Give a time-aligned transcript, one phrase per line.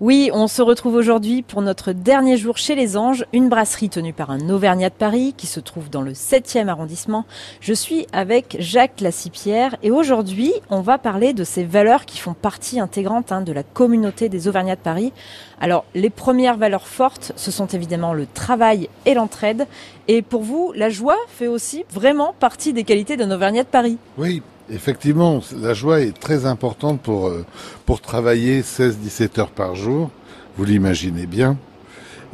[0.00, 4.12] Oui, on se retrouve aujourd'hui pour notre dernier jour chez les Anges, une brasserie tenue
[4.12, 7.24] par un Auvergnat de Paris qui se trouve dans le 7e arrondissement.
[7.60, 12.34] Je suis avec Jacques Lassipierre et aujourd'hui, on va parler de ces valeurs qui font
[12.34, 15.12] partie intégrante hein, de la communauté des Auvergnats de Paris.
[15.60, 19.66] Alors, les premières valeurs fortes, ce sont évidemment le travail et l'entraide.
[20.06, 23.98] Et pour vous, la joie fait aussi vraiment partie des qualités d'un Auvergnat de Paris.
[24.16, 27.44] Oui, Effectivement, la joie est très importante pour, euh,
[27.86, 30.10] pour travailler 16-17 heures par jour,
[30.56, 31.56] vous l'imaginez bien.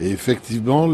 [0.01, 0.89] Et effectivement,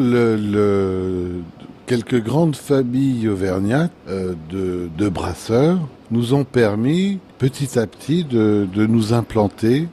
[1.87, 5.79] quelques grandes familles auvergnates euh, de, brasseurs
[6.11, 9.89] nous ont permis petit à petit de, nous implanter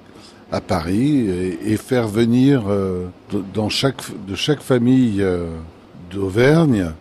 [0.52, 1.30] à Paris
[1.66, 3.06] et, faire venir euh,
[3.54, 5.26] dans chaque, de chaque famille
[6.12, 6.92] d'Auvergne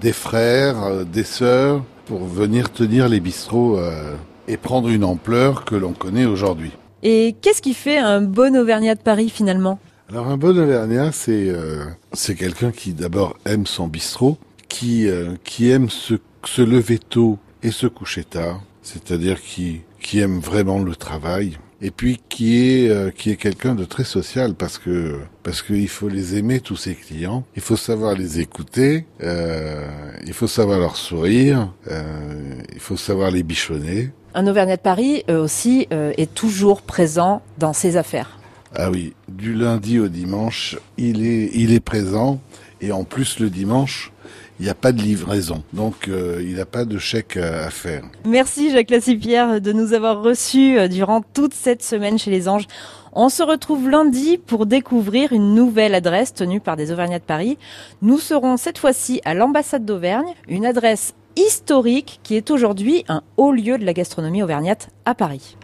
[0.00, 4.14] des frères, des sœurs, pour venir tenir les bistrots euh,
[4.48, 6.72] et prendre une ampleur que l'on connaît aujourd'hui.
[7.02, 9.78] Et qu'est-ce qui fait un bon Auvergnat de Paris finalement?
[10.08, 15.32] Alors un bon Auvergnat, c'est euh, c'est quelqu'un qui d'abord aime son bistrot, qui euh,
[15.44, 16.14] qui aime se,
[16.44, 21.90] se lever tôt et se coucher tard, c'est-à-dire qui qui aime vraiment le travail, et
[21.90, 26.08] puis qui est euh, qui est quelqu'un de très social parce que parce qu'il faut
[26.08, 29.84] les aimer tous ses clients, il faut savoir les écouter, euh,
[30.24, 34.10] il faut savoir leur sourire, euh, il faut savoir les bichonner.
[34.34, 38.38] Un Auvergnat de Paris euh, aussi euh, est toujours présent dans ses affaires.
[38.74, 42.40] Ah oui, du lundi au dimanche, il est il est présent
[42.80, 44.11] et en plus le dimanche,
[44.60, 48.04] il n'y a pas de livraison, donc euh, il n'a pas de chèque à, faire.
[48.24, 52.66] Merci Jacques Lassipierre de nous avoir reçus euh, durant toute cette semaine chez les Anges.
[53.12, 57.58] On se retrouve lundi pour découvrir une nouvelle adresse tenue par des Auvergnats de Paris.
[58.00, 63.52] Nous serons cette fois-ci à l'ambassade d'Auvergne, une adresse historique qui est aujourd'hui un haut
[63.52, 65.56] lieu de la gastronomie auvergnate à Paris.